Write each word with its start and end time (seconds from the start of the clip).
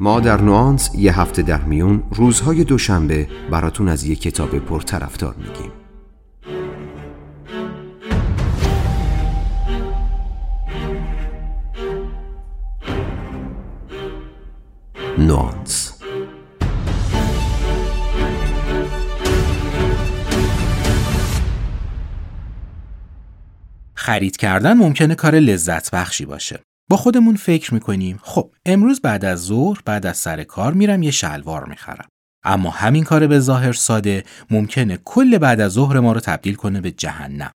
ما 0.00 0.20
در 0.20 0.40
نوانس 0.40 0.90
یه 0.94 1.20
هفته 1.20 1.42
در 1.42 1.62
میون 1.62 2.02
روزهای 2.10 2.64
دوشنبه 2.64 3.28
براتون 3.50 3.88
از 3.88 4.04
یه 4.04 4.16
کتاب 4.16 4.58
پرطرفدار 4.58 5.34
میگیم 5.34 5.72
نوانس 15.18 16.00
خرید 23.94 24.36
کردن 24.36 24.76
ممکنه 24.76 25.14
کار 25.14 25.34
لذت 25.34 25.90
بخشی 25.90 26.24
باشه. 26.26 26.60
خودمون 26.96 27.36
فکر 27.36 27.74
می‌کنیم 27.74 28.20
خب 28.22 28.50
امروز 28.66 29.00
بعد 29.00 29.24
از 29.24 29.44
ظهر 29.44 29.80
بعد 29.84 30.06
از 30.06 30.16
سر 30.16 30.44
کار 30.44 30.72
میرم 30.72 31.02
یه 31.02 31.10
شلوار 31.10 31.64
می‌خرم. 31.68 32.08
اما 32.44 32.70
همین 32.70 33.04
کار 33.04 33.26
به 33.26 33.40
ظاهر 33.40 33.72
ساده 33.72 34.24
ممکنه 34.50 34.98
کل 35.04 35.38
بعد 35.38 35.60
از 35.60 35.72
ظهر 35.72 36.00
ما 36.00 36.12
رو 36.12 36.20
تبدیل 36.20 36.54
کنه 36.54 36.80
به 36.80 36.90
جهنم. 36.90 37.50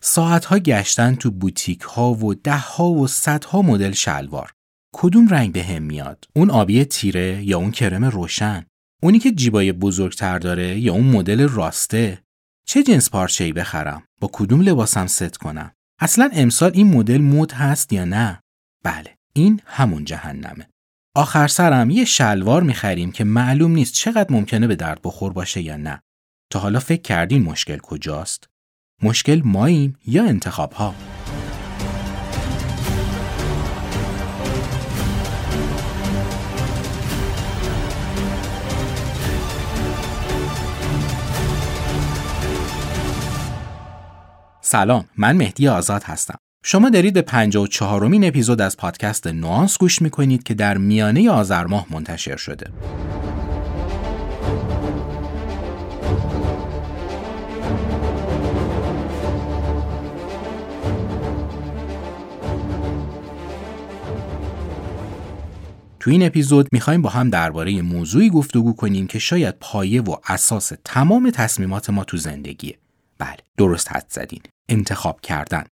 ساعتها 0.00 0.58
گشتن 0.58 1.14
تو 1.14 1.30
بوتیک 1.30 1.80
ها 1.80 2.14
و 2.14 2.34
ده 2.34 2.58
ها 2.58 2.90
و 2.90 3.06
صدها 3.06 3.62
مدل 3.62 3.92
شلوار. 3.92 4.52
کدوم 4.94 5.28
رنگ 5.28 5.52
به 5.52 5.62
هم 5.62 5.82
میاد؟ 5.82 6.24
اون 6.36 6.50
آبی 6.50 6.84
تیره 6.84 7.44
یا 7.44 7.58
اون 7.58 7.70
کرم 7.70 8.04
روشن؟ 8.04 8.66
اونی 9.02 9.18
که 9.18 9.32
جیبای 9.32 9.72
بزرگتر 9.72 10.38
داره 10.38 10.78
یا 10.78 10.92
اون 10.92 11.04
مدل 11.04 11.48
راسته؟ 11.48 12.22
چه 12.66 12.82
جنس 12.82 13.10
پارچه‌ای 13.10 13.52
بخرم؟ 13.52 14.02
با 14.20 14.30
کدوم 14.32 14.60
لباسم 14.60 15.06
ست 15.06 15.36
کنم؟ 15.36 15.72
اصلا 16.00 16.30
امسال 16.32 16.70
این 16.74 16.94
مدل 16.94 17.20
مد 17.20 17.52
هست 17.52 17.92
یا 17.92 18.04
نه؟ 18.04 18.40
بله 18.84 19.16
این 19.32 19.60
همون 19.66 20.04
جهنمه. 20.04 20.68
آخر 21.16 21.48
سرم 21.48 21.90
یه 21.90 22.04
شلوار 22.04 22.62
می‌خریم 22.62 23.12
که 23.12 23.24
معلوم 23.24 23.70
نیست 23.70 23.94
چقدر 23.94 24.32
ممکنه 24.32 24.66
به 24.66 24.76
درد 24.76 25.00
بخور 25.04 25.32
باشه 25.32 25.60
یا 25.60 25.76
نه. 25.76 26.02
تا 26.52 26.58
حالا 26.58 26.80
فکر 26.80 27.02
کردین 27.02 27.42
مشکل 27.42 27.78
کجاست؟ 27.78 28.48
مشکل 29.02 29.42
ماییم 29.44 29.98
یا 30.06 30.24
انتخاب 30.24 30.72
ها؟ 30.72 30.94
سلام 44.60 45.08
من 45.16 45.36
مهدی 45.36 45.68
آزاد 45.68 46.02
هستم 46.02 46.38
شما 46.66 46.90
دارید 46.90 47.14
به 47.14 47.22
54 47.22 48.08
مین 48.08 48.24
اپیزود 48.24 48.60
از 48.60 48.76
پادکست 48.76 49.26
نوانس 49.26 49.78
گوش 49.78 50.02
می‌کنید 50.02 50.42
که 50.42 50.54
در 50.54 50.78
میانه 50.78 51.30
آذر 51.30 51.64
ماه 51.66 51.86
منتشر 51.90 52.36
شده 52.36 52.66
تو 66.00 66.10
این 66.10 66.26
اپیزود 66.26 66.68
می‌خوایم 66.72 67.02
با 67.02 67.10
هم 67.10 67.30
درباره 67.30 67.82
موضوعی 67.82 68.30
گفتگو 68.30 68.72
کنیم 68.72 69.06
که 69.06 69.18
شاید 69.18 69.54
پایه 69.60 70.02
و 70.02 70.16
اساس 70.28 70.72
تمام 70.84 71.30
تصمیمات 71.30 71.90
ما 71.90 72.04
تو 72.04 72.16
زندگیه. 72.16 72.78
بله، 73.18 73.36
درست 73.56 73.92
حد 73.92 74.06
زدین. 74.08 74.40
انتخاب 74.68 75.20
کردن. 75.20 75.64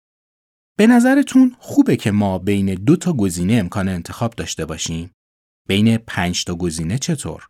به 0.78 0.86
نظرتون 0.86 1.56
خوبه 1.58 1.96
که 1.96 2.10
ما 2.10 2.38
بین 2.38 2.74
دو 2.74 2.96
تا 2.96 3.12
گزینه 3.12 3.54
امکان 3.54 3.88
انتخاب 3.88 4.34
داشته 4.34 4.64
باشیم؟ 4.64 5.10
بین 5.68 5.96
پنج 5.96 6.44
تا 6.44 6.54
گزینه 6.54 6.98
چطور؟ 6.98 7.46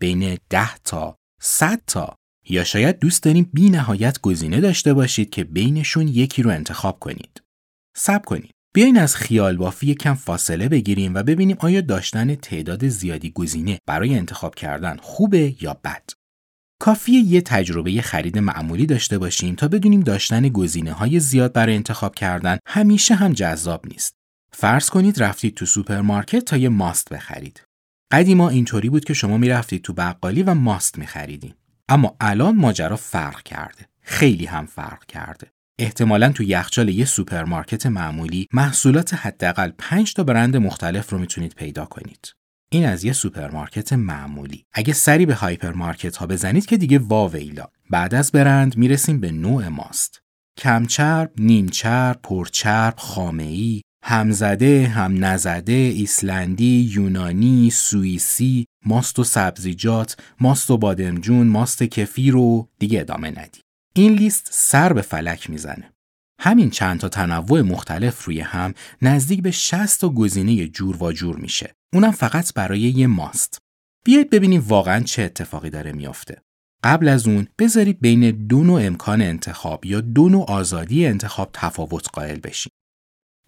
بین 0.00 0.38
ده 0.50 0.78
تا، 0.84 1.16
صد 1.40 1.82
تا 1.86 2.16
یا 2.48 2.64
شاید 2.64 2.98
دوست 2.98 3.22
داریم 3.22 3.50
بی 3.52 3.70
نهایت 3.70 4.20
گزینه 4.20 4.60
داشته 4.60 4.94
باشید 4.94 5.30
که 5.30 5.44
بینشون 5.44 6.08
یکی 6.08 6.42
رو 6.42 6.50
انتخاب 6.50 6.98
کنید. 6.98 7.42
سب 7.96 8.24
کنید. 8.24 8.50
بیاین 8.74 8.98
از 8.98 9.16
خیال 9.16 9.56
بافی 9.56 9.94
کم 9.94 10.14
فاصله 10.14 10.68
بگیریم 10.68 11.14
و 11.14 11.22
ببینیم 11.22 11.56
آیا 11.60 11.80
داشتن 11.80 12.34
تعداد 12.34 12.88
زیادی 12.88 13.30
گزینه 13.30 13.78
برای 13.86 14.14
انتخاب 14.14 14.54
کردن 14.54 14.96
خوبه 14.96 15.54
یا 15.60 15.74
بد. 15.74 16.02
کافیه 16.80 17.20
یه 17.20 17.40
تجربه 17.40 18.02
خرید 18.02 18.38
معمولی 18.38 18.86
داشته 18.86 19.18
باشیم 19.18 19.54
تا 19.54 19.68
بدونیم 19.68 20.00
داشتن 20.00 20.48
گزینه 20.48 20.92
های 20.92 21.20
زیاد 21.20 21.52
برای 21.52 21.74
انتخاب 21.74 22.14
کردن 22.14 22.58
همیشه 22.66 23.14
هم 23.14 23.32
جذاب 23.32 23.86
نیست. 23.86 24.14
فرض 24.52 24.90
کنید 24.90 25.22
رفتید 25.22 25.54
تو 25.54 25.66
سوپرمارکت 25.66 26.44
تا 26.44 26.56
یه 26.56 26.68
ماست 26.68 27.08
بخرید. 27.08 27.62
قدیما 28.12 28.48
اینطوری 28.48 28.88
بود 28.88 29.04
که 29.04 29.14
شما 29.14 29.36
می‌رفتید 29.36 29.82
تو 29.82 29.92
بقالی 29.92 30.42
و 30.42 30.54
ماست 30.54 30.98
میخریدین. 30.98 31.54
اما 31.88 32.16
الان 32.20 32.56
ماجرا 32.56 32.96
فرق 32.96 33.42
کرده. 33.42 33.86
خیلی 34.02 34.46
هم 34.46 34.66
فرق 34.66 35.06
کرده. 35.06 35.46
احتمالا 35.78 36.32
تو 36.32 36.42
یخچال 36.42 36.88
یه 36.88 37.04
سوپرمارکت 37.04 37.86
معمولی 37.86 38.46
محصولات 38.52 39.14
حداقل 39.14 39.70
5 39.78 40.14
تا 40.14 40.24
برند 40.24 40.56
مختلف 40.56 41.10
رو 41.10 41.18
می‌تونید 41.18 41.54
پیدا 41.54 41.84
کنید. 41.84 42.39
این 42.72 42.86
از 42.86 43.04
یه 43.04 43.12
سوپرمارکت 43.12 43.92
معمولی 43.92 44.64
اگه 44.72 44.92
سری 44.92 45.26
به 45.26 45.34
هایپرمارکت 45.34 46.16
ها 46.16 46.26
بزنید 46.26 46.66
که 46.66 46.76
دیگه 46.76 46.98
واویلا 46.98 47.66
بعد 47.90 48.14
از 48.14 48.32
برند 48.32 48.76
می‌رسیم 48.76 49.20
به 49.20 49.32
نوع 49.32 49.68
ماست 49.68 50.20
کمچرب، 50.58 51.32
نیمچرب، 51.38 52.20
پرچرب، 52.22 52.94
خامه‌ای، 52.96 53.82
همزده، 54.04 54.86
هم 54.86 55.24
نزده، 55.24 55.72
ایسلندی، 55.72 56.88
یونانی، 56.92 57.70
سوئیسی، 57.70 58.66
ماست 58.86 59.18
و 59.18 59.24
سبزیجات، 59.24 60.16
ماست 60.40 60.70
و 60.70 60.78
بادمجون، 60.78 61.46
ماست 61.46 61.82
کفیر 61.82 62.36
و 62.36 62.68
دیگه 62.78 63.00
ادامه 63.00 63.30
ندیم. 63.30 63.60
این 63.94 64.12
لیست 64.12 64.48
سر 64.52 64.92
به 64.92 65.02
فلک 65.02 65.50
می‌زنه. 65.50 65.92
همین 66.40 66.70
چند 66.70 67.00
تا 67.00 67.08
تنوع 67.08 67.62
مختلف 67.62 68.24
روی 68.24 68.40
هم 68.40 68.74
نزدیک 69.02 69.42
به 69.42 69.50
60 69.50 70.00
تا 70.00 70.08
گزینه 70.08 70.68
جور 70.68 71.02
و 71.02 71.12
جور 71.12 71.36
میشه. 71.36 71.74
اونم 71.94 72.10
فقط 72.10 72.54
برای 72.54 72.80
یه 72.80 73.06
ماست. 73.06 73.58
بیایید 74.04 74.30
ببینیم 74.30 74.64
واقعا 74.68 75.00
چه 75.00 75.22
اتفاقی 75.22 75.70
داره 75.70 75.92
میافته. 75.92 76.42
قبل 76.84 77.08
از 77.08 77.28
اون 77.28 77.48
بذارید 77.58 78.00
بین 78.00 78.46
دو 78.46 78.64
نوع 78.64 78.82
امکان 78.82 79.22
انتخاب 79.22 79.86
یا 79.86 80.00
دو 80.00 80.28
نوع 80.28 80.44
آزادی 80.44 81.06
انتخاب 81.06 81.50
تفاوت 81.52 82.08
قائل 82.12 82.40
بشیم. 82.40 82.72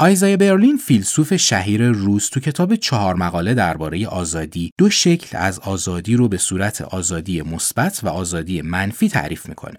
آیزای 0.00 0.36
برلین 0.36 0.76
فیلسوف 0.76 1.36
شهیر 1.36 1.88
روس 1.88 2.28
تو 2.28 2.40
کتاب 2.40 2.74
چهار 2.74 3.14
مقاله 3.14 3.54
درباره 3.54 4.06
آزادی 4.06 4.70
دو 4.78 4.90
شکل 4.90 5.38
از 5.38 5.58
آزادی 5.58 6.16
رو 6.16 6.28
به 6.28 6.38
صورت 6.38 6.80
آزادی 6.80 7.42
مثبت 7.42 8.00
و 8.04 8.08
آزادی 8.08 8.62
منفی 8.62 9.08
تعریف 9.08 9.48
می‌کنه. 9.48 9.78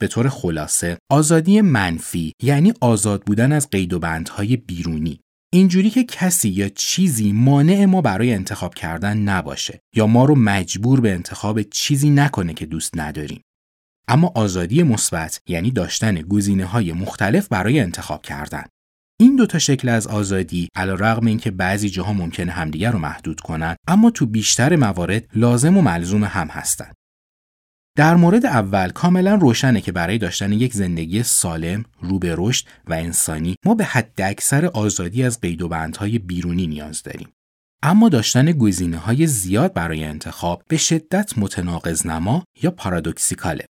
به 0.00 0.08
طور 0.08 0.28
خلاصه 0.28 0.98
آزادی 1.10 1.60
منفی 1.60 2.32
یعنی 2.42 2.72
آزاد 2.80 3.22
بودن 3.22 3.52
از 3.52 3.70
قید 3.70 3.92
و 3.92 3.98
بندهای 3.98 4.56
بیرونی 4.56 5.20
اینجوری 5.52 5.90
که 5.90 6.04
کسی 6.04 6.48
یا 6.48 6.68
چیزی 6.68 7.32
مانع 7.32 7.84
ما 7.84 8.00
برای 8.00 8.34
انتخاب 8.34 8.74
کردن 8.74 9.18
نباشه 9.18 9.80
یا 9.94 10.06
ما 10.06 10.24
رو 10.24 10.34
مجبور 10.34 11.00
به 11.00 11.12
انتخاب 11.12 11.62
چیزی 11.62 12.10
نکنه 12.10 12.54
که 12.54 12.66
دوست 12.66 12.98
نداریم. 12.98 13.42
اما 14.08 14.32
آزادی 14.34 14.82
مثبت 14.82 15.40
یعنی 15.46 15.70
داشتن 15.70 16.14
گزینه 16.14 16.64
های 16.64 16.92
مختلف 16.92 17.48
برای 17.48 17.80
انتخاب 17.80 18.22
کردن. 18.22 18.64
این 19.20 19.36
دوتا 19.36 19.58
شکل 19.58 19.88
از 19.88 20.06
آزادی 20.06 20.68
علیرغم 20.76 21.26
اینکه 21.26 21.50
بعضی 21.50 21.90
جاها 21.90 22.12
ممکنه 22.12 22.52
همدیگر 22.52 22.90
رو 22.90 22.98
محدود 22.98 23.40
کنن 23.40 23.76
اما 23.88 24.10
تو 24.10 24.26
بیشتر 24.26 24.76
موارد 24.76 25.28
لازم 25.34 25.76
و 25.76 25.82
ملزوم 25.82 26.24
هم 26.24 26.48
هستند 26.48 26.94
در 27.96 28.14
مورد 28.14 28.46
اول 28.46 28.88
کاملا 28.88 29.34
روشنه 29.34 29.80
که 29.80 29.92
برای 29.92 30.18
داشتن 30.18 30.52
یک 30.52 30.74
زندگی 30.74 31.22
سالم، 31.22 31.84
رو 32.00 32.18
رشد 32.22 32.66
و 32.86 32.94
انسانی 32.94 33.56
ما 33.66 33.74
به 33.74 33.84
حد 33.84 34.20
اکثر 34.22 34.66
آزادی 34.66 35.24
از 35.24 35.40
قید 35.40 35.62
و 35.62 35.68
بندهای 35.68 36.18
بیرونی 36.18 36.66
نیاز 36.66 37.02
داریم. 37.02 37.28
اما 37.82 38.08
داشتن 38.08 38.52
گزینه 38.52 38.96
های 38.96 39.26
زیاد 39.26 39.74
برای 39.74 40.04
انتخاب 40.04 40.62
به 40.68 40.76
شدت 40.76 41.38
متناقض 41.38 42.06
نما 42.06 42.44
یا 42.62 42.70
پارادوکسیکاله. 42.70 43.64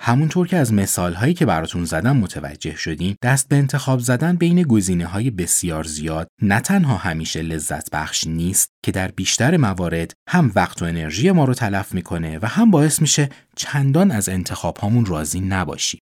همونطور 0.00 0.46
که 0.46 0.56
از 0.56 0.72
مثال 0.72 1.14
هایی 1.14 1.34
که 1.34 1.46
براتون 1.46 1.84
زدم 1.84 2.16
متوجه 2.16 2.76
شدین 2.76 3.16
دست 3.22 3.48
به 3.48 3.56
انتخاب 3.56 4.00
زدن 4.00 4.36
بین 4.36 4.62
گزینه 4.62 5.06
های 5.06 5.30
بسیار 5.30 5.84
زیاد 5.84 6.28
نه 6.42 6.60
تنها 6.60 6.96
همیشه 6.96 7.42
لذت 7.42 7.90
بخش 7.90 8.26
نیست 8.26 8.68
که 8.84 8.92
در 8.92 9.10
بیشتر 9.10 9.56
موارد 9.56 10.12
هم 10.28 10.52
وقت 10.54 10.82
و 10.82 10.84
انرژی 10.84 11.30
ما 11.30 11.44
رو 11.44 11.54
تلف 11.54 11.94
می‌کنه 11.94 12.38
و 12.42 12.46
هم 12.46 12.70
باعث 12.70 13.00
میشه 13.00 13.28
چندان 13.56 14.10
از 14.10 14.28
انتخاب 14.28 14.76
هامون 14.76 15.06
راضی 15.06 15.40
نباشیم. 15.40 16.00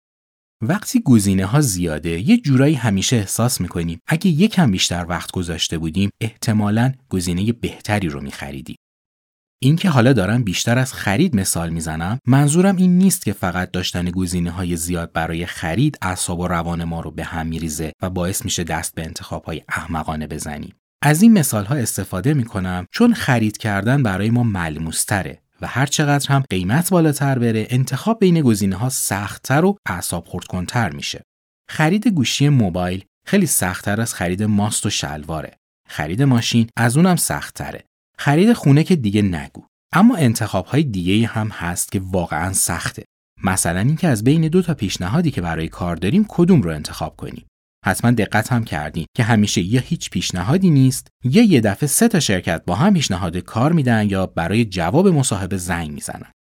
وقتی 0.63 1.01
گزینه 1.05 1.47
ها 1.47 1.61
زیاده 1.61 2.29
یه 2.29 2.37
جورایی 2.37 2.75
همیشه 2.75 3.17
احساس 3.17 3.61
می‌کنیم 3.61 3.99
اگه 4.07 4.27
یکم 4.27 4.71
بیشتر 4.71 5.07
وقت 5.09 5.33
گذاشته 5.33 5.79
بودیم 5.79 6.11
احتمالا 6.21 6.93
گزینه 7.09 7.53
بهتری 7.53 8.09
رو 8.09 8.21
میخریدیم. 8.21 8.77
اینکه 9.63 9.91
حالا 9.91 10.13
دارم 10.13 10.45
بیشتر 10.45 10.79
از 10.79 10.93
خرید 10.93 11.37
مثال 11.37 11.71
می‌زنم 11.71 12.19
منظورم 12.27 12.77
این 12.77 12.99
نیست 12.99 13.25
که 13.25 13.33
فقط 13.33 13.71
داشتن 13.71 14.11
گزینه 14.11 14.51
های 14.51 14.77
زیاد 14.77 15.13
برای 15.13 15.47
خرید 15.47 15.99
اعصاب 16.03 16.41
و 16.41 16.49
روان 16.49 16.85
ما 16.85 17.01
رو 17.01 17.11
به 17.11 17.25
هم 17.25 17.47
میریزه 17.47 17.93
و 18.03 18.11
باعث 18.11 18.45
میشه 18.45 18.65
دست 18.65 18.95
به 18.95 19.05
انتخاب 19.05 19.45
های 19.45 19.63
احمقانه 19.69 20.27
بزنیم 20.27 20.75
از 21.03 21.23
این 21.23 21.33
مثال 21.33 21.65
ها 21.65 21.75
استفاده 21.75 22.35
می 22.35 22.45
کنم 22.45 22.87
چون 22.93 23.15
خرید 23.15 23.57
کردن 23.57 24.03
برای 24.03 24.31
ما 24.31 24.43
ملموستره 24.43 25.43
و 25.61 25.67
هر 25.67 25.87
چقدر 25.87 26.29
هم 26.29 26.45
قیمت 26.51 26.91
بالاتر 26.91 27.39
بره 27.39 27.67
انتخاب 27.71 28.19
بین 28.21 28.41
گزینه 28.41 28.77
ها 28.77 28.89
سختتر 28.89 29.65
و 29.65 29.77
اعصاب 29.87 30.25
خورد 30.25 30.95
میشه. 30.95 31.23
خرید 31.71 32.09
گوشی 32.09 32.49
موبایل 32.49 33.05
خیلی 33.27 33.47
سختتر 33.47 34.01
از 34.01 34.15
خرید 34.15 34.43
ماست 34.43 34.87
و 34.87 34.91
شلواره. 34.91 35.57
خرید 35.89 36.23
ماشین 36.23 36.69
از 36.77 36.97
اونم 36.97 37.17
سختتره. 37.17 37.85
خرید 38.19 38.53
خونه 38.53 38.85
که 38.85 38.97
دیگه 38.97 39.23
نگو. 39.23 39.67
اما 39.93 40.17
انتخاب 40.17 40.67
های 40.67 40.83
دیگه 40.83 41.27
هم 41.27 41.49
هست 41.49 41.93
که 41.93 42.01
واقعا 42.05 42.53
سخته. 42.53 43.05
مثلا 43.45 43.81
اینکه 43.81 44.09
از 44.09 44.25
بین 44.25 44.49
دو 44.49 44.63
تا 44.63 44.75
پیشنهادی 44.75 45.31
که 45.31 45.41
برای 45.41 45.69
کار 45.69 45.97
داریم 45.97 46.25
کدوم 46.29 46.63
رو 46.63 46.71
انتخاب 46.71 47.17
کنیم. 47.17 47.47
حتما 47.87 48.11
دقت 48.11 48.53
هم 48.53 48.65
کردین 48.65 49.07
که 49.17 49.23
همیشه 49.23 49.61
یا 49.61 49.81
هیچ 49.81 50.11
پیشنهادی 50.11 50.71
نیست 50.71 51.09
یا 51.25 51.43
یه 51.43 51.61
دفعه 51.61 51.87
سه 51.87 52.09
تا 52.09 52.21
شرکت 52.21 52.65
با 52.65 52.75
هم 52.75 52.95
پیشنهاد 52.95 53.37
کار 53.37 53.73
میدن 53.73 54.11
یا 54.11 54.27
برای 54.27 54.65
جواب 54.65 55.09
مصاحبه 55.09 55.57
زنگ 55.57 55.91
می‌زنن. 55.91 56.33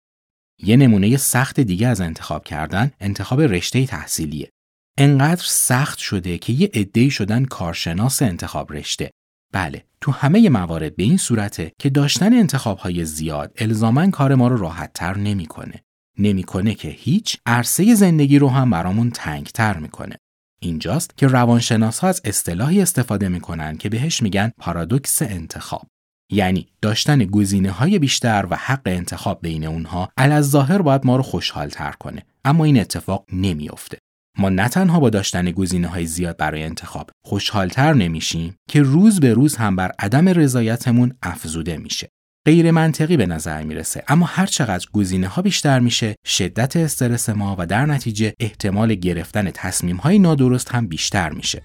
یه 0.62 0.76
نمونه 0.76 1.16
سخت 1.16 1.60
دیگه 1.60 1.88
از 1.88 2.00
انتخاب 2.00 2.44
کردن 2.44 2.90
انتخاب 3.00 3.40
رشته 3.40 3.86
تحصیلیه. 3.86 4.50
انقدر 4.98 5.44
سخت 5.44 5.98
شده 5.98 6.38
که 6.38 6.52
یه 6.52 6.70
عده‌ای 6.74 7.10
شدن 7.10 7.44
کارشناس 7.44 8.22
انتخاب 8.22 8.72
رشته. 8.72 9.10
بله، 9.54 9.84
تو 10.00 10.12
همه 10.12 10.48
موارد 10.48 10.96
به 10.96 11.02
این 11.02 11.16
صورته 11.16 11.72
که 11.78 11.90
داشتن 11.90 12.32
انتخابهای 12.32 13.04
زیاد 13.04 13.52
الزاما 13.56 14.10
کار 14.10 14.34
ما 14.34 14.48
رو 14.48 14.56
راحتتر 14.56 15.16
نمی‌کنه. 15.16 15.82
نمی‌کنه 16.18 16.74
که 16.74 16.88
هیچ 16.88 17.36
عرصه 17.46 17.94
زندگی 17.94 18.38
رو 18.38 18.48
هم 18.48 18.70
برامون 18.70 19.10
تنگتر 19.10 19.76
می‌کنه. 19.76 20.16
اینجاست 20.60 21.16
که 21.16 21.26
روانشناس 21.26 21.98
ها 21.98 22.08
از 22.08 22.20
اصطلاحی 22.24 22.82
استفاده 22.82 23.28
می‌کنن 23.28 23.76
که 23.76 23.88
بهش 23.88 24.22
میگن 24.22 24.52
پارادوکس 24.58 25.22
انتخاب. 25.22 25.86
یعنی 26.32 26.68
داشتن 26.82 27.24
گزینه 27.24 27.70
های 27.70 27.98
بیشتر 27.98 28.46
و 28.50 28.56
حق 28.56 28.82
انتخاب 28.86 29.38
بین 29.42 29.64
اونها 29.64 30.08
از 30.16 30.50
ظاهر 30.50 30.82
باید 30.82 31.06
ما 31.06 31.16
رو 31.16 31.22
خوشحال 31.22 31.68
تر 31.68 31.92
کنه 31.92 32.22
اما 32.44 32.64
این 32.64 32.80
اتفاق 32.80 33.24
نمیافته. 33.32 33.98
ما 34.38 34.48
نه 34.48 34.68
تنها 34.68 35.00
با 35.00 35.10
داشتن 35.10 35.50
گزینه 35.50 35.88
های 35.88 36.06
زیاد 36.06 36.36
برای 36.36 36.62
انتخاب 36.62 37.10
خوشحالتر 37.24 37.92
نمیشیم 37.92 38.56
که 38.68 38.82
روز 38.82 39.20
به 39.20 39.34
روز 39.34 39.56
هم 39.56 39.76
بر 39.76 39.92
عدم 39.98 40.28
رضایتمون 40.28 41.12
افزوده 41.22 41.76
میشه. 41.76 42.08
غیر 42.46 42.70
منطقی 42.70 43.16
به 43.16 43.26
نظر 43.26 43.62
می‌رسه 43.62 44.04
اما 44.08 44.26
هر 44.26 44.46
چقدر 44.46 44.86
گزینه 44.92 45.28
ها 45.28 45.42
بیشتر 45.42 45.80
میشه 45.80 46.14
شدت 46.26 46.76
استرس 46.76 47.28
ما 47.28 47.56
و 47.58 47.66
در 47.66 47.86
نتیجه 47.86 48.34
احتمال 48.40 48.94
گرفتن 48.94 49.50
تصمیم 49.50 49.96
های 49.96 50.18
نادرست 50.18 50.74
هم 50.74 50.86
بیشتر 50.86 51.30
میشه 51.30 51.62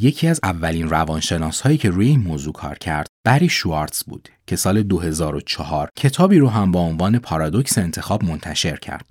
یکی 0.00 0.28
از 0.28 0.40
اولین 0.42 0.88
روانشناس 0.88 1.60
هایی 1.60 1.78
که 1.78 1.90
روی 1.90 2.06
این 2.06 2.20
موضوع 2.20 2.52
کار 2.52 2.78
کرد 2.78 3.06
بری 3.28 3.48
شوارتز 3.48 4.04
بود 4.04 4.28
که 4.46 4.56
سال 4.56 4.82
2004 4.82 5.88
کتابی 5.96 6.38
رو 6.38 6.48
هم 6.48 6.72
با 6.72 6.80
عنوان 6.80 7.18
پارادوکس 7.18 7.78
انتخاب 7.78 8.24
منتشر 8.24 8.76
کرد. 8.76 9.10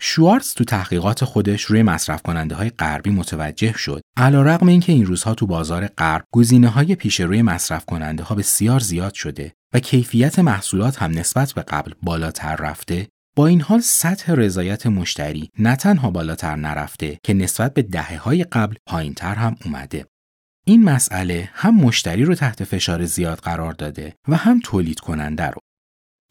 شوارتز 0.00 0.54
تو 0.54 0.64
تحقیقات 0.64 1.24
خودش 1.24 1.62
روی 1.62 1.82
مصرف 1.82 2.22
کننده 2.22 2.54
های 2.54 2.70
غربی 2.70 3.10
متوجه 3.10 3.72
شد 3.72 4.00
علیرغم 4.16 4.68
اینکه 4.68 4.92
این 4.92 5.06
روزها 5.06 5.34
تو 5.34 5.46
بازار 5.46 5.86
غرب 5.86 6.24
گزینه 6.34 6.68
های 6.68 6.94
پیش 6.94 7.20
روی 7.20 7.42
مصرف 7.42 7.84
کننده 7.84 8.22
ها 8.22 8.34
بسیار 8.34 8.80
زیاد 8.80 9.14
شده 9.14 9.52
و 9.74 9.80
کیفیت 9.80 10.38
محصولات 10.38 11.02
هم 11.02 11.10
نسبت 11.10 11.52
به 11.52 11.62
قبل 11.62 11.92
بالاتر 12.02 12.56
رفته 12.56 13.08
با 13.36 13.46
این 13.46 13.60
حال 13.60 13.80
سطح 13.80 14.32
رضایت 14.32 14.86
مشتری 14.86 15.50
نه 15.58 15.76
تنها 15.76 16.10
بالاتر 16.10 16.56
نرفته 16.56 17.18
که 17.22 17.34
نسبت 17.34 17.74
به 17.74 17.82
دهه 17.82 18.18
های 18.18 18.44
قبل 18.44 18.74
پایینتر 18.86 19.34
هم 19.34 19.56
اومده 19.64 20.06
این 20.68 20.84
مسئله 20.84 21.50
هم 21.52 21.74
مشتری 21.74 22.24
رو 22.24 22.34
تحت 22.34 22.64
فشار 22.64 23.04
زیاد 23.04 23.38
قرار 23.38 23.72
داده 23.72 24.14
و 24.28 24.36
هم 24.36 24.60
تولید 24.64 25.00
کننده 25.00 25.46
رو 25.46 25.60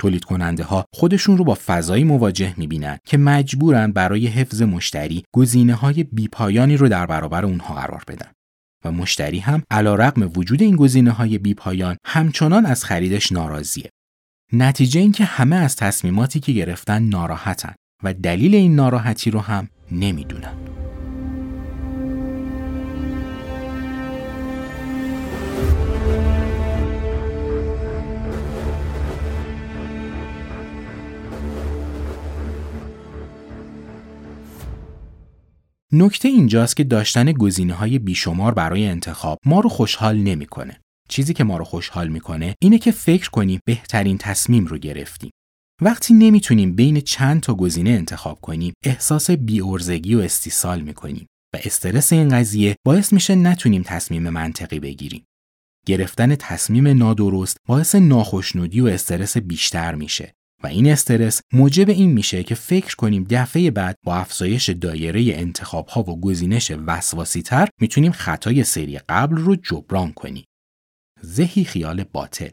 تولید 0.01 0.23
کننده 0.23 0.63
ها 0.63 0.85
خودشون 0.93 1.37
رو 1.37 1.43
با 1.43 1.57
فضایی 1.65 2.03
مواجه 2.03 2.53
می‌بینن 2.57 2.97
که 3.05 3.17
مجبورن 3.17 3.91
برای 3.91 4.27
حفظ 4.27 4.61
مشتری 4.61 5.23
گزینه 5.35 5.73
های 5.73 6.03
بیپایانی 6.03 6.77
رو 6.77 6.89
در 6.89 7.05
برابر 7.05 7.45
اونها 7.45 7.73
قرار 7.73 8.03
بدن. 8.07 8.31
و 8.85 8.91
مشتری 8.91 9.39
هم 9.39 9.63
علا 9.71 9.95
رقم 9.95 10.31
وجود 10.35 10.61
این 10.61 10.75
گزینه 10.75 11.11
های 11.11 11.37
بیپایان 11.37 11.97
همچنان 12.05 12.65
از 12.65 12.85
خریدش 12.85 13.31
ناراضیه. 13.31 13.89
نتیجه 14.53 14.99
این 15.01 15.11
که 15.11 15.25
همه 15.25 15.55
از 15.55 15.75
تصمیماتی 15.75 16.39
که 16.39 16.51
گرفتن 16.51 17.03
ناراحتن 17.03 17.73
و 18.03 18.13
دلیل 18.13 18.55
این 18.55 18.75
ناراحتی 18.75 19.31
رو 19.31 19.39
هم 19.39 19.69
نمی‌دونن. 19.91 20.76
نکته 35.93 36.27
اینجاست 36.27 36.77
که 36.77 36.83
داشتن 36.83 37.31
گزینه 37.31 37.73
های 37.73 37.99
بیشمار 37.99 38.53
برای 38.53 38.87
انتخاب 38.87 39.37
ما 39.45 39.59
رو 39.59 39.69
خوشحال 39.69 40.17
نمی‌کنه. 40.17 40.81
چیزی 41.09 41.33
که 41.33 41.43
ما 41.43 41.57
رو 41.57 41.63
خوشحال 41.63 42.07
می‌کنه 42.07 42.55
اینه 42.61 42.77
که 42.77 42.91
فکر 42.91 43.29
کنیم 43.29 43.59
بهترین 43.65 44.17
تصمیم 44.17 44.65
رو 44.65 44.77
گرفتیم. 44.77 45.31
وقتی 45.81 46.13
نمی‌تونیم 46.13 46.75
بین 46.75 47.01
چند 47.01 47.41
تا 47.41 47.53
گزینه 47.53 47.89
انتخاب 47.89 48.41
کنیم، 48.41 48.73
احساس 48.85 49.31
بیورزگی 49.31 50.15
و 50.15 50.19
استیصال 50.19 50.81
می‌کنیم 50.81 51.27
و 51.55 51.59
استرس 51.63 52.13
این 52.13 52.29
قضیه 52.29 52.75
باعث 52.85 53.13
میشه 53.13 53.35
نتونیم 53.35 53.83
تصمیم 53.83 54.29
منطقی 54.29 54.79
بگیریم. 54.79 55.25
گرفتن 55.85 56.35
تصمیم 56.35 56.87
نادرست 56.87 57.57
باعث 57.67 57.95
ناخشنودی 57.95 58.81
و 58.81 58.85
استرس 58.87 59.37
بیشتر 59.37 59.95
میشه 59.95 60.33
و 60.63 60.67
این 60.67 60.91
استرس 60.91 61.41
موجب 61.53 61.89
این 61.89 62.11
میشه 62.11 62.43
که 62.43 62.55
فکر 62.55 62.95
کنیم 62.95 63.27
دفعه 63.29 63.71
بعد 63.71 63.95
با 64.03 64.15
افزایش 64.15 64.69
دایره 64.69 65.35
انتخاب 65.35 65.87
ها 65.87 66.01
و 66.01 66.21
گزینش 66.21 66.71
وسواسی 66.87 67.41
تر 67.41 67.67
می‌تونیم 67.81 68.11
خطای 68.11 68.63
سری 68.63 68.97
قبل 68.97 69.37
رو 69.37 69.55
جبران 69.55 70.13
کنیم. 70.13 70.45
ذهی 71.25 71.63
خیال 71.63 72.03
باطل. 72.03 72.49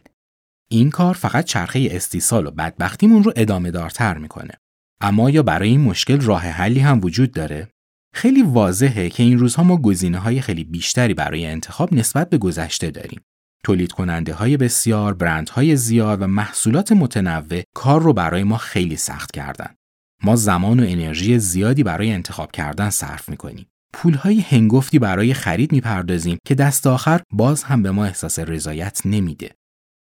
این 0.71 0.91
کار 0.91 1.15
فقط 1.15 1.45
چرخه 1.45 1.89
استیصال 1.91 2.47
و 2.47 2.51
بدبختیمون 2.51 3.25
رو 3.25 3.33
ادامه 3.37 3.71
دارتر 3.71 4.19
می‌کنه. 4.19 4.55
اما 5.01 5.31
یا 5.31 5.43
برای 5.43 5.69
این 5.69 5.81
مشکل 5.81 6.20
راه 6.20 6.43
حلی 6.43 6.81
هم 6.81 7.01
وجود 7.03 7.32
داره؟ 7.32 7.69
خیلی 8.15 8.43
واضحه 8.43 9.08
که 9.11 9.23
این 9.23 9.39
روزها 9.39 9.63
ما 9.63 9.77
گزینه 9.77 10.19
های 10.19 10.41
خیلی 10.41 10.65
بیشتری 10.65 11.15
برای 11.15 11.46
انتخاب 11.46 11.94
نسبت 11.94 12.31
به 12.31 12.39
گذشته 12.39 12.91
داریم. 12.91 13.20
تولید 13.65 13.93
کننده 13.93 14.35
های 14.35 14.56
بسیار، 14.56 15.15
برندهای 15.15 15.77
زیاد 15.77 16.23
و 16.23 16.27
محصولات 16.27 16.93
متنوع 16.93 17.63
کار 17.75 18.03
رو 18.03 18.13
برای 18.13 18.43
ما 18.43 18.56
خیلی 18.56 18.97
سخت 18.97 19.33
کردن. 19.33 19.75
ما 20.23 20.37
زمان 20.37 20.81
و 20.81 20.87
انرژی 20.89 21.39
زیادی 21.39 21.83
برای 21.83 22.13
انتخاب 22.13 22.53
کردن 22.53 22.91
صرف 22.91 23.29
می‌کنیم. 23.29 23.67
پولهای 23.93 24.41
هنگفتی 24.41 24.99
برای 24.99 25.35
خرید 25.35 25.73
می‌پردازیم 25.73 26.39
که 26.47 26.55
دست 26.55 26.87
آخر 26.87 27.21
باز 27.33 27.63
هم 27.63 27.83
به 27.83 27.91
ما 27.91 28.05
احساس 28.05 28.39
رضایت 28.39 29.01
نمیده. 29.05 29.51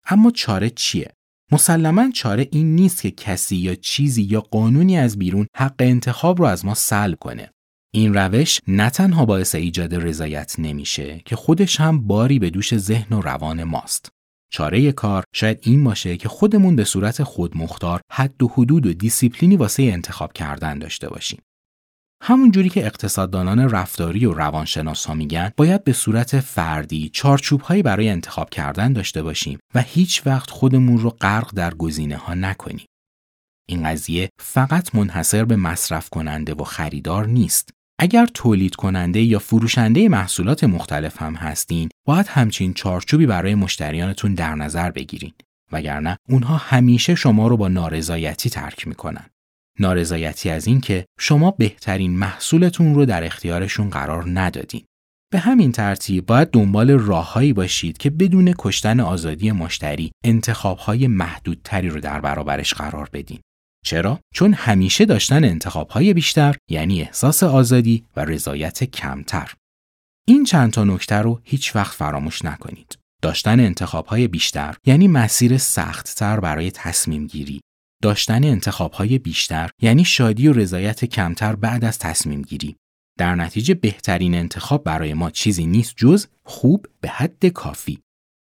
اما 0.06 0.30
چاره 0.30 0.70
چیه؟ 0.70 1.10
مسلما 1.52 2.10
چاره 2.10 2.48
این 2.52 2.74
نیست 2.74 3.02
که 3.02 3.10
کسی 3.10 3.56
یا 3.56 3.74
چیزی 3.74 4.22
یا 4.22 4.40
قانونی 4.40 4.98
از 4.98 5.18
بیرون 5.18 5.46
حق 5.56 5.74
انتخاب 5.78 6.38
رو 6.38 6.44
از 6.44 6.64
ما 6.64 6.74
سلب 6.74 7.18
کنه. 7.18 7.50
این 7.96 8.14
روش 8.14 8.60
نه 8.68 8.90
تنها 8.90 9.24
باعث 9.24 9.54
ایجاد 9.54 9.94
رضایت 9.94 10.54
نمیشه 10.58 11.22
که 11.24 11.36
خودش 11.36 11.80
هم 11.80 12.06
باری 12.06 12.38
به 12.38 12.50
دوش 12.50 12.76
ذهن 12.76 13.16
و 13.16 13.20
روان 13.20 13.64
ماست. 13.64 14.08
چاره 14.52 14.92
کار 14.92 15.24
شاید 15.34 15.58
این 15.62 15.84
باشه 15.84 16.16
که 16.16 16.28
خودمون 16.28 16.76
به 16.76 16.84
صورت 16.84 17.22
خودمختار 17.22 18.00
حد 18.12 18.42
و 18.42 18.48
حدود 18.48 18.86
و 18.86 18.92
دیسیپلینی 18.92 19.56
واسه 19.56 19.82
انتخاب 19.82 20.32
کردن 20.32 20.78
داشته 20.78 21.08
باشیم. 21.08 21.42
همون 22.22 22.50
جوری 22.50 22.68
که 22.68 22.86
اقتصاددانان 22.86 23.70
رفتاری 23.70 24.26
و 24.26 24.32
روانشناس 24.32 25.10
میگن 25.10 25.52
باید 25.56 25.84
به 25.84 25.92
صورت 25.92 26.40
فردی 26.40 27.08
چارچوب 27.08 27.60
هایی 27.60 27.82
برای 27.82 28.08
انتخاب 28.08 28.50
کردن 28.50 28.92
داشته 28.92 29.22
باشیم 29.22 29.58
و 29.74 29.82
هیچ 29.82 30.26
وقت 30.26 30.50
خودمون 30.50 30.98
رو 30.98 31.10
غرق 31.10 31.54
در 31.54 31.74
گزینه 31.74 32.16
ها 32.16 32.34
نکنیم. 32.34 32.86
این 33.68 33.88
قضیه 33.88 34.28
فقط 34.38 34.94
منحصر 34.94 35.44
به 35.44 35.56
مصرف 35.56 36.08
کننده 36.08 36.54
و 36.54 36.64
خریدار 36.64 37.26
نیست 37.26 37.70
اگر 37.98 38.26
تولید 38.34 38.74
کننده 38.74 39.20
یا 39.20 39.38
فروشنده 39.38 40.08
محصولات 40.08 40.64
مختلف 40.64 41.22
هم 41.22 41.34
هستین، 41.34 41.88
باید 42.06 42.26
همچین 42.26 42.74
چارچوبی 42.74 43.26
برای 43.26 43.54
مشتریانتون 43.54 44.34
در 44.34 44.54
نظر 44.54 44.90
بگیرین. 44.90 45.32
وگرنه 45.72 46.16
اونها 46.28 46.56
همیشه 46.56 47.14
شما 47.14 47.48
رو 47.48 47.56
با 47.56 47.68
نارضایتی 47.68 48.50
ترک 48.50 48.88
می‌کنن. 48.88 49.26
نارضایتی 49.80 50.50
از 50.50 50.66
اینکه 50.66 51.06
شما 51.18 51.50
بهترین 51.50 52.18
محصولتون 52.18 52.94
رو 52.94 53.06
در 53.06 53.24
اختیارشون 53.24 53.90
قرار 53.90 54.24
ندادین. 54.26 54.84
به 55.32 55.38
همین 55.38 55.72
ترتیب 55.72 56.26
باید 56.26 56.50
دنبال 56.50 56.90
راههایی 56.90 57.52
باشید 57.52 57.98
که 57.98 58.10
بدون 58.10 58.54
کشتن 58.58 59.00
آزادی 59.00 59.52
مشتری 59.52 60.12
انتخابهای 60.24 61.06
محدودتری 61.06 61.88
رو 61.88 62.00
در 62.00 62.20
برابرش 62.20 62.74
قرار 62.74 63.08
بدین. 63.12 63.40
چرا؟ 63.84 64.20
چون 64.34 64.54
همیشه 64.54 65.04
داشتن 65.04 65.44
انتخابهای 65.44 66.14
بیشتر 66.14 66.56
یعنی 66.70 67.02
احساس 67.02 67.42
آزادی 67.42 68.04
و 68.16 68.24
رضایت 68.24 68.84
کمتر. 68.84 69.52
این 70.26 70.44
چند 70.44 70.72
تا 70.72 70.84
نکته 70.84 71.14
رو 71.14 71.40
هیچ 71.44 71.76
وقت 71.76 71.94
فراموش 71.94 72.44
نکنید. 72.44 72.98
داشتن 73.22 73.60
انتخابهای 73.60 74.28
بیشتر 74.28 74.76
یعنی 74.86 75.08
مسیر 75.08 75.58
سختتر 75.58 76.40
برای 76.40 76.70
تصمیم 76.70 77.26
گیری. 77.26 77.60
داشتن 78.02 78.44
انتخابهای 78.44 79.18
بیشتر 79.18 79.70
یعنی 79.82 80.04
شادی 80.04 80.48
و 80.48 80.52
رضایت 80.52 81.04
کمتر 81.04 81.56
بعد 81.56 81.84
از 81.84 81.98
تصمیم 81.98 82.42
گیری. 82.42 82.76
در 83.18 83.34
نتیجه 83.34 83.74
بهترین 83.74 84.34
انتخاب 84.34 84.84
برای 84.84 85.14
ما 85.14 85.30
چیزی 85.30 85.66
نیست 85.66 85.94
جز 85.96 86.26
خوب 86.44 86.86
به 87.00 87.08
حد 87.08 87.46
کافی. 87.46 87.98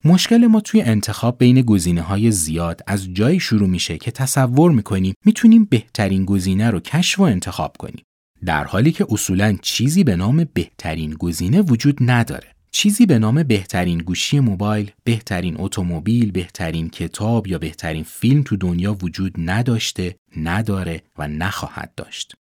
مشکل 0.07 0.47
ما 0.47 0.61
توی 0.61 0.81
انتخاب 0.81 1.37
بین 1.37 1.61
گزینه 1.61 2.01
های 2.01 2.31
زیاد 2.31 2.81
از 2.87 3.13
جایی 3.13 3.39
شروع 3.39 3.69
میشه 3.69 3.97
که 3.97 4.11
تصور 4.11 4.71
می‌کنیم 4.71 5.13
می‌تونیم 5.25 5.65
بهترین 5.65 6.25
گزینه 6.25 6.69
رو 6.69 6.79
کشف 6.79 7.19
و 7.19 7.23
انتخاب 7.23 7.75
کنیم. 7.79 8.03
در 8.45 8.63
حالی 8.63 8.91
که 8.91 9.05
اصولا 9.09 9.57
چیزی 9.61 10.03
به 10.03 10.15
نام 10.15 10.45
بهترین 10.53 11.13
گزینه 11.13 11.61
وجود 11.61 11.97
نداره. 12.01 12.47
چیزی 12.71 13.05
به 13.05 13.19
نام 13.19 13.43
بهترین 13.43 13.97
گوشی 13.97 14.39
موبایل، 14.39 14.91
بهترین 15.03 15.55
اتومبیل، 15.59 16.31
بهترین 16.31 16.89
کتاب 16.89 17.47
یا 17.47 17.57
بهترین 17.57 18.03
فیلم 18.03 18.43
تو 18.43 18.55
دنیا 18.55 18.93
وجود 18.93 19.33
نداشته، 19.37 20.15
نداره 20.37 21.01
و 21.17 21.27
نخواهد 21.27 21.93
داشت. 21.97 22.33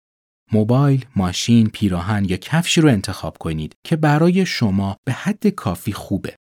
موبایل، 0.52 1.04
ماشین، 1.16 1.66
پیراهن 1.68 2.24
یا 2.24 2.36
کفشی 2.36 2.80
رو 2.80 2.88
انتخاب 2.88 3.38
کنید 3.38 3.72
که 3.84 3.96
برای 3.96 4.46
شما 4.46 4.96
به 5.04 5.12
حد 5.12 5.46
کافی 5.46 5.92
خوبه. 5.92 6.36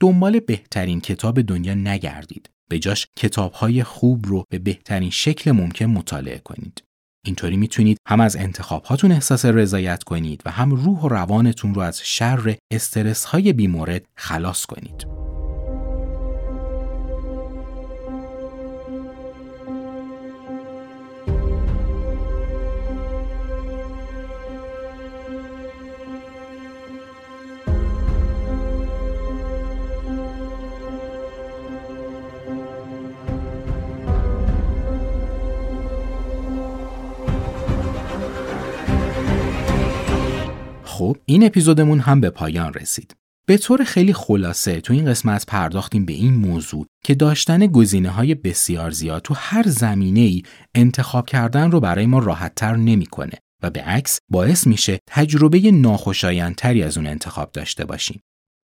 دنبال 0.00 0.40
بهترین 0.40 1.00
کتاب 1.00 1.42
دنیا 1.42 1.74
نگردید. 1.74 2.50
به 2.70 2.78
جاش 2.78 3.06
کتابهای 3.16 3.82
خوب 3.82 4.26
رو 4.26 4.44
به 4.50 4.58
بهترین 4.58 5.10
شکل 5.10 5.52
ممکن 5.52 5.84
مطالعه 5.84 6.38
کنید. 6.38 6.82
اینطوری 7.26 7.56
می‌تونید 7.56 7.98
هم 8.08 8.20
از 8.20 8.36
انتخابهاتون 8.36 9.12
احساس 9.12 9.44
رضایت 9.44 10.02
کنید 10.02 10.42
و 10.46 10.50
هم 10.50 10.70
روح 10.70 11.00
و 11.00 11.08
روانتون 11.08 11.74
رو 11.74 11.80
از 11.80 12.00
شر 12.04 12.56
استرس 12.72 13.24
های 13.24 13.52
بیمورد 13.52 14.06
خلاص 14.16 14.66
کنید. 14.66 15.19
این 41.30 41.46
اپیزودمون 41.46 42.00
هم 42.00 42.20
به 42.20 42.30
پایان 42.30 42.74
رسید. 42.74 43.16
به 43.46 43.58
طور 43.58 43.84
خیلی 43.84 44.12
خلاصه 44.12 44.80
تو 44.80 44.92
این 44.92 45.04
قسمت 45.04 45.46
پرداختیم 45.46 46.04
به 46.04 46.12
این 46.12 46.34
موضوع 46.34 46.86
که 47.04 47.14
داشتن 47.14 47.66
گزینه 47.66 48.08
های 48.08 48.34
بسیار 48.34 48.90
زیاد 48.90 49.22
تو 49.22 49.34
هر 49.36 49.68
زمینه 49.68 50.20
ای 50.20 50.42
انتخاب 50.74 51.26
کردن 51.26 51.70
رو 51.70 51.80
برای 51.80 52.06
ما 52.06 52.18
راحتتر 52.18 52.76
نمی‌کنه 52.76 53.38
و 53.62 53.70
به 53.70 53.80
عکس 53.80 54.18
باعث 54.30 54.66
میشه 54.66 54.98
تجربه 55.08 55.70
ناخوشایندتری 55.70 56.82
از 56.82 56.96
اون 56.96 57.06
انتخاب 57.06 57.52
داشته 57.52 57.84
باشیم. 57.84 58.20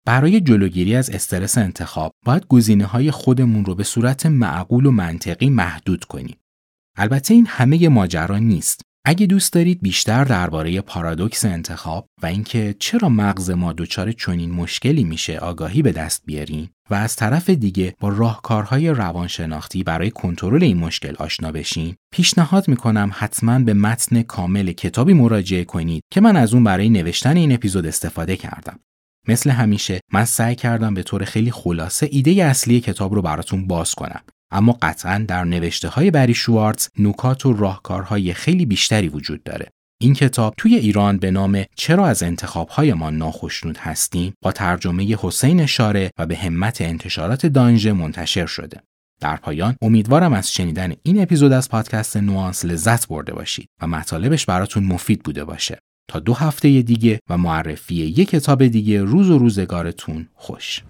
برای 0.06 0.40
جلوگیری 0.40 0.96
از 0.96 1.10
استرس 1.10 1.58
انتخاب 1.58 2.12
باید 2.24 2.46
گزینه 2.46 2.84
های 2.84 3.10
خودمون 3.10 3.64
رو 3.64 3.74
به 3.74 3.84
صورت 3.84 4.26
معقول 4.26 4.86
و 4.86 4.90
منطقی 4.90 5.50
محدود 5.50 6.04
کنیم. 6.04 6.36
البته 6.96 7.34
این 7.34 7.46
همه 7.46 7.88
ماجرا 7.88 8.38
نیست. 8.38 8.80
اگه 9.08 9.26
دوست 9.26 9.52
دارید 9.52 9.82
بیشتر 9.82 10.24
درباره 10.24 10.80
پارادوکس 10.80 11.44
انتخاب 11.44 12.06
و 12.22 12.26
اینکه 12.26 12.74
چرا 12.78 13.08
مغز 13.08 13.50
ما 13.50 13.72
دچار 13.72 14.12
چنین 14.12 14.50
مشکلی 14.50 15.04
میشه 15.04 15.38
آگاهی 15.38 15.82
به 15.82 15.92
دست 15.92 16.22
بیارین 16.26 16.68
و 16.90 16.94
از 16.94 17.16
طرف 17.16 17.50
دیگه 17.50 17.94
با 18.00 18.08
راهکارهای 18.08 18.90
روانشناختی 18.90 19.82
برای 19.82 20.10
کنترل 20.10 20.62
این 20.62 20.76
مشکل 20.76 21.14
آشنا 21.18 21.52
بشین 21.52 21.94
پیشنهاد 22.12 22.68
می‌کنم 22.68 23.10
حتما 23.14 23.58
به 23.58 23.74
متن 23.74 24.22
کامل 24.22 24.72
کتابی 24.72 25.12
مراجعه 25.12 25.64
کنید 25.64 26.02
که 26.12 26.20
من 26.20 26.36
از 26.36 26.54
اون 26.54 26.64
برای 26.64 26.88
نوشتن 26.88 27.36
این 27.36 27.52
اپیزود 27.52 27.86
استفاده 27.86 28.36
کردم. 28.36 28.78
مثل 29.28 29.50
همیشه 29.50 30.00
من 30.12 30.24
سعی 30.24 30.54
کردم 30.54 30.94
به 30.94 31.02
طور 31.02 31.24
خیلی 31.24 31.50
خلاصه 31.50 32.08
ایده 32.10 32.44
اصلی 32.44 32.80
کتاب 32.80 33.14
رو 33.14 33.22
براتون 33.22 33.66
باز 33.66 33.94
کنم. 33.94 34.20
اما 34.50 34.78
قطعا 34.82 35.24
در 35.28 35.44
نوشته 35.44 35.88
های 35.88 36.10
بری 36.10 36.34
شوارتز 36.34 36.88
نکات 36.98 37.46
و 37.46 37.52
راهکارهای 37.52 38.34
خیلی 38.34 38.66
بیشتری 38.66 39.08
وجود 39.08 39.42
داره. 39.42 39.68
این 40.00 40.14
کتاب 40.14 40.54
توی 40.56 40.74
ایران 40.74 41.18
به 41.18 41.30
نام 41.30 41.64
چرا 41.76 42.06
از 42.06 42.22
انتخابهای 42.22 42.92
ما 42.92 43.10
ناخشنود 43.10 43.76
هستیم 43.76 44.34
با 44.42 44.52
ترجمه 44.52 45.16
حسین 45.20 45.60
اشاره 45.60 46.10
و 46.18 46.26
به 46.26 46.36
همت 46.36 46.80
انتشارات 46.80 47.46
دانژه 47.46 47.92
منتشر 47.92 48.46
شده. 48.46 48.80
در 49.20 49.36
پایان 49.36 49.76
امیدوارم 49.82 50.32
از 50.32 50.52
شنیدن 50.52 50.92
این 51.02 51.22
اپیزود 51.22 51.52
از 51.52 51.68
پادکست 51.68 52.16
نوانس 52.16 52.64
لذت 52.64 53.08
برده 53.08 53.34
باشید 53.34 53.68
و 53.82 53.86
مطالبش 53.86 54.46
براتون 54.46 54.84
مفید 54.84 55.22
بوده 55.22 55.44
باشه. 55.44 55.78
تا 56.08 56.18
دو 56.18 56.34
هفته 56.34 56.82
دیگه 56.82 57.20
و 57.30 57.38
معرفی 57.38 57.94
یک 57.94 58.28
کتاب 58.28 58.66
دیگه 58.66 59.02
روز 59.02 59.30
و 59.30 59.38
روزگارتون 59.38 60.28
خوش. 60.34 60.82